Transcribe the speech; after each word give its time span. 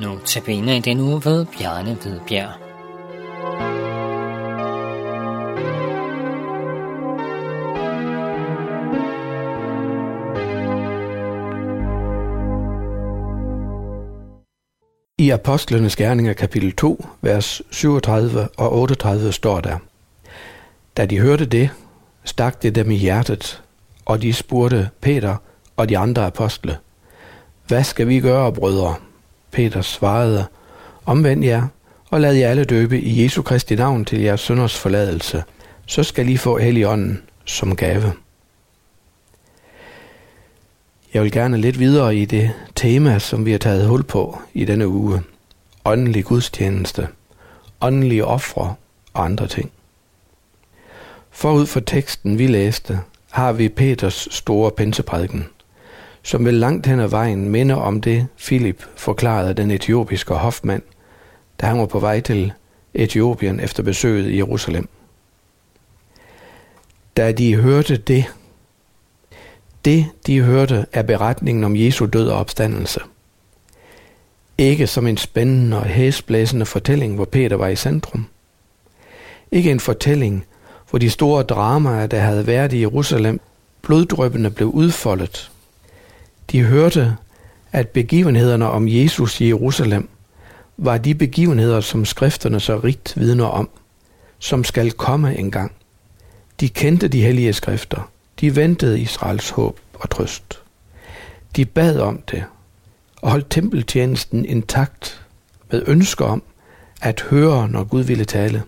Notabene 0.00 0.76
i 0.76 0.80
den 0.80 1.00
uge 1.00 1.24
ved 1.24 1.46
Bjarne 1.46 1.94
Hvidbjerg. 1.94 2.50
I 15.18 15.30
Apostlenes 15.30 15.96
Gerninger 15.96 16.32
kapitel 16.32 16.72
2, 16.72 17.06
vers 17.20 17.62
37 17.70 18.48
og 18.56 18.72
38 18.72 19.32
står 19.32 19.60
der, 19.60 19.78
Da 20.96 21.06
de 21.06 21.20
hørte 21.20 21.46
det, 21.46 21.70
stak 22.24 22.62
det 22.62 22.74
dem 22.74 22.90
i 22.90 22.96
hjertet, 22.96 23.62
og 24.04 24.22
de 24.22 24.32
spurgte 24.32 24.90
Peter 25.00 25.36
og 25.76 25.88
de 25.88 25.98
andre 25.98 26.26
apostle, 26.26 26.78
Hvad 27.66 27.84
skal 27.84 28.08
vi 28.08 28.20
gøre, 28.20 28.52
brødre? 28.52 28.94
Peter 29.52 29.82
svarede, 29.82 30.46
Omvend 31.06 31.44
jer, 31.44 31.66
og 32.10 32.20
lad 32.20 32.34
jer 32.34 32.48
alle 32.48 32.64
døbe 32.64 33.00
i 33.00 33.22
Jesu 33.22 33.42
Kristi 33.42 33.74
navn 33.74 34.04
til 34.04 34.20
jeres 34.20 34.40
sønders 34.40 34.78
forladelse, 34.78 35.42
så 35.86 36.02
skal 36.02 36.28
I 36.28 36.36
få 36.36 36.58
Helligånden 36.58 37.22
som 37.44 37.76
gave. 37.76 38.12
Jeg 41.14 41.22
vil 41.22 41.32
gerne 41.32 41.56
lidt 41.56 41.78
videre 41.78 42.16
i 42.16 42.24
det 42.24 42.52
tema, 42.74 43.18
som 43.18 43.46
vi 43.46 43.50
har 43.50 43.58
taget 43.58 43.86
hul 43.86 44.02
på 44.02 44.38
i 44.54 44.64
denne 44.64 44.88
uge. 44.88 45.22
Åndelig 45.84 46.24
gudstjeneste, 46.24 47.08
åndelige 47.80 48.24
ofre 48.24 48.74
og 49.12 49.24
andre 49.24 49.46
ting. 49.46 49.70
Forud 51.30 51.66
for 51.66 51.80
teksten, 51.80 52.38
vi 52.38 52.46
læste, 52.46 53.00
har 53.30 53.52
vi 53.52 53.68
Peters 53.68 54.28
store 54.30 54.70
pinseprædiken, 54.70 55.46
som 56.22 56.44
vel 56.44 56.54
langt 56.54 56.86
hen 56.86 57.00
ad 57.00 57.08
vejen 57.08 57.48
minder 57.48 57.76
om 57.76 58.00
det, 58.00 58.26
Philip 58.38 58.84
forklarede 58.96 59.54
den 59.54 59.70
etiopiske 59.70 60.34
hofmand, 60.34 60.82
da 61.60 61.66
han 61.66 61.78
var 61.78 61.86
på 61.86 61.98
vej 61.98 62.20
til 62.20 62.52
Etiopien 62.94 63.60
efter 63.60 63.82
besøget 63.82 64.30
i 64.30 64.36
Jerusalem. 64.36 64.88
Da 67.16 67.32
de 67.32 67.56
hørte 67.56 67.96
det, 67.96 68.24
det 69.84 70.06
de 70.26 70.42
hørte 70.42 70.86
er 70.92 71.02
beretningen 71.02 71.64
om 71.64 71.76
Jesu 71.76 72.06
død 72.06 72.28
og 72.28 72.38
opstandelse. 72.38 73.00
Ikke 74.58 74.86
som 74.86 75.06
en 75.06 75.16
spændende 75.16 75.76
og 75.76 75.84
hæsblæsende 75.84 76.66
fortælling, 76.66 77.14
hvor 77.14 77.24
Peter 77.24 77.56
var 77.56 77.68
i 77.68 77.76
centrum. 77.76 78.26
Ikke 79.52 79.70
en 79.70 79.80
fortælling, 79.80 80.46
hvor 80.90 80.98
de 80.98 81.10
store 81.10 81.42
dramaer, 81.42 82.06
der 82.06 82.18
havde 82.18 82.46
været 82.46 82.72
i 82.72 82.80
Jerusalem, 82.80 83.40
bloddrøbende 83.82 84.50
blev 84.50 84.68
udfoldet. 84.68 85.50
De 86.52 86.62
hørte, 86.62 87.16
at 87.72 87.88
begivenhederne 87.88 88.70
om 88.70 88.88
Jesus 88.88 89.40
i 89.40 89.46
Jerusalem 89.46 90.08
var 90.76 90.98
de 90.98 91.14
begivenheder, 91.14 91.80
som 91.80 92.04
skrifterne 92.04 92.60
så 92.60 92.78
rigt 92.78 93.14
vidner 93.16 93.44
om, 93.44 93.68
som 94.38 94.64
skal 94.64 94.92
komme 94.92 95.38
engang. 95.38 95.72
De 96.60 96.68
kendte 96.68 97.08
de 97.08 97.22
hellige 97.22 97.52
skrifter. 97.52 98.10
De 98.40 98.56
ventede 98.56 99.00
Israels 99.00 99.50
håb 99.50 99.80
og 99.94 100.10
trøst. 100.10 100.62
De 101.56 101.64
bad 101.64 101.98
om 101.98 102.22
det 102.30 102.44
og 103.22 103.30
holdt 103.30 103.50
tempeltjenesten 103.50 104.44
intakt 104.44 105.26
med 105.70 105.82
ønsker 105.86 106.24
om 106.24 106.42
at 107.02 107.20
høre, 107.20 107.68
når 107.68 107.84
Gud 107.84 108.02
ville 108.02 108.24
tale. 108.24 108.62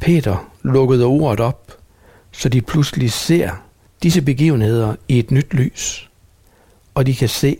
Peter 0.00 0.50
lukkede 0.62 1.04
ordet 1.04 1.40
op, 1.40 1.72
så 2.32 2.48
de 2.48 2.60
pludselig 2.60 3.12
ser 3.12 3.67
disse 4.02 4.22
begivenheder 4.22 4.96
i 5.08 5.18
et 5.18 5.30
nyt 5.30 5.54
lys. 5.54 6.10
Og 6.94 7.06
de 7.06 7.14
kan 7.14 7.28
se, 7.28 7.58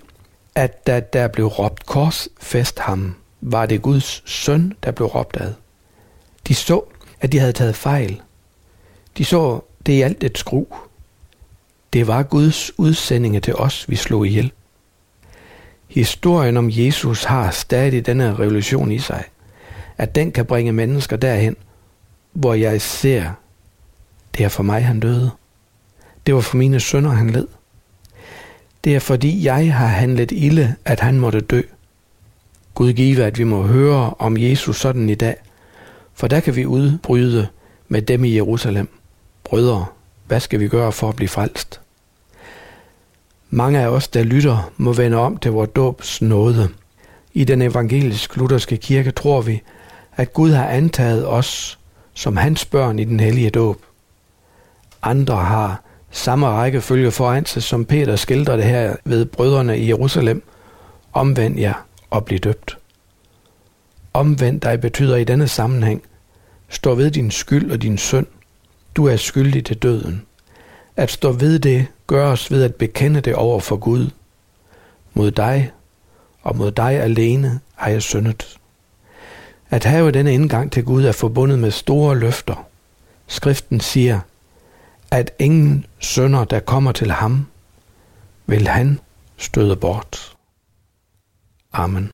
at 0.55 0.87
da 0.87 1.01
der 1.01 1.29
blev 1.29 1.47
råbt 1.47 1.87
kors 1.87 2.29
fest 2.41 2.79
ham, 2.79 3.15
var 3.41 3.67
det 3.67 3.83
Guds 3.83 4.23
søn, 4.31 4.73
der 4.85 4.91
blev 4.91 5.09
råbt 5.09 5.37
ad. 5.41 5.55
De 6.49 6.55
så, 6.55 6.83
at 7.21 7.33
de 7.33 7.39
havde 7.39 7.53
taget 7.53 7.77
fejl. 7.77 8.21
De 9.19 9.25
så 9.25 9.61
det 9.87 9.93
i 9.93 10.01
alt 10.01 10.25
et 10.25 10.39
skru. 10.39 10.67
Det 11.93 12.07
var 12.07 12.23
Guds 12.23 12.79
udsendinge 12.79 13.41
til 13.41 13.55
os, 13.55 13.89
vi 13.89 13.97
slog 13.97 14.27
ihjel. 14.27 14.53
Historien 15.89 16.57
om 16.57 16.69
Jesus 16.73 17.25
har 17.25 17.51
stadig 17.51 18.07
denne 18.07 18.35
revolution 18.35 18.93
i 18.93 18.99
sig, 18.99 19.25
at 19.99 20.15
den 20.15 20.33
kan 20.33 20.47
bringe 20.47 20.73
mennesker 20.73 21.17
derhen, 21.17 21.57
hvor 22.33 22.55
jeg 22.55 22.81
ser, 22.81 23.31
det 24.37 24.45
er 24.45 24.49
for 24.49 24.63
mig, 24.63 24.85
han 24.85 25.01
døde. 25.01 25.31
Det 26.29 26.35
var 26.35 26.41
for 26.41 26.57
mine 26.57 26.81
sønner, 26.81 27.11
han 27.11 27.31
led. 27.31 27.47
Det 28.85 28.95
er 28.95 29.01
fordi 29.01 29.45
jeg 29.45 29.75
har 29.75 29.87
handlet 29.87 30.33
ille, 30.33 30.77
at 30.85 31.01
han 31.01 31.21
måtte 31.21 31.41
dø. 31.41 31.61
Gud 32.75 32.93
give, 32.93 33.25
at 33.25 33.39
vi 33.39 33.45
må 33.45 33.63
høre 33.63 34.15
om 34.19 34.37
Jesus 34.37 34.81
sådan 34.81 35.09
i 35.09 35.15
dag, 35.15 35.37
for 36.15 36.29
der 36.29 36.41
kan 36.41 36.57
vi 36.57 36.67
udbryde 36.67 37.49
med 37.89 38.03
dem 38.03 38.25
i 38.25 38.35
Jerusalem. 38.35 38.89
Brødre, 39.45 39.87
hvad 40.27 40.41
skal 40.41 40.61
vi 40.61 40.69
gøre 40.69 40.93
for 40.93 41.09
at 41.09 41.17
blive 41.17 41.29
frelst? 41.29 41.81
Mange 43.51 43.81
af 43.81 43.89
os, 43.89 44.09
der 44.09 44.23
lytter, 44.23 44.73
må 44.77 44.93
vende 44.93 45.17
om 45.17 45.37
til 45.37 45.53
vores 45.53 45.71
dåbs 45.77 46.23
nåde. 46.23 46.69
I 47.35 47.45
den 47.45 47.63
evangelisk-lutherske 47.63 48.77
kirke 48.77 49.11
tror 49.11 49.41
vi, 49.41 49.63
at 50.17 50.33
Gud 50.33 50.51
har 50.51 50.67
antaget 50.67 51.29
os 51.29 51.79
som 52.15 52.37
hans 52.37 52.65
børn 52.65 52.99
i 52.99 53.05
den 53.05 53.21
hellige 53.21 53.51
dåb. 53.51 53.83
Andre 55.03 55.37
har 55.37 55.83
samme 56.11 56.47
rækkefølge 56.47 57.11
foran 57.11 57.47
sig, 57.47 57.63
som 57.63 57.85
Peter 57.85 58.17
skildrer 58.17 58.57
det 58.57 58.65
her 58.65 58.97
ved 59.05 59.25
brødrene 59.25 59.79
i 59.79 59.89
Jerusalem. 59.89 60.43
Omvend 61.13 61.59
jer 61.59 61.87
og 62.11 62.25
bliv 62.25 62.39
døbt. 62.39 62.79
Omvend 64.13 64.61
dig 64.61 64.81
betyder 64.81 65.17
i 65.17 65.25
denne 65.25 65.49
sammenhæng, 65.49 66.03
stå 66.69 66.95
ved 66.95 67.11
din 67.11 67.31
skyld 67.31 67.71
og 67.71 67.83
din 67.83 67.99
synd. 67.99 68.27
Du 68.97 69.07
er 69.07 69.17
skyldig 69.17 69.65
til 69.65 69.77
døden. 69.77 70.27
At 70.97 71.11
stå 71.11 71.33
ved 71.33 71.59
det 71.59 71.87
gøres 72.07 72.51
ved 72.51 72.63
at 72.63 72.75
bekende 72.75 73.21
det 73.21 73.35
over 73.35 73.61
for 73.61 73.77
Gud. 73.77 74.11
Mod 75.15 75.31
dig 75.31 75.73
og 76.43 76.57
mod 76.57 76.71
dig 76.71 77.03
alene 77.03 77.61
har 77.75 77.91
jeg 77.91 78.03
syndet. 78.03 78.59
At 79.71 79.85
have 79.85 80.11
denne 80.11 80.35
indgang 80.35 80.73
til 80.73 80.85
Gud 80.85 81.05
er 81.05 81.13
forbundet 81.13 81.59
med 81.59 81.71
store 81.71 82.19
løfter. 82.19 82.67
Skriften 83.27 83.81
siger, 83.81 84.21
at 85.11 85.31
ingen 85.39 85.87
sønder, 85.99 86.45
der 86.45 86.61
kommer 86.61 86.93
til 86.93 87.11
ham, 87.11 87.47
vil 88.47 88.69
han 88.69 89.01
støde 89.37 89.77
bort. 89.77 90.37
Amen. 91.73 92.11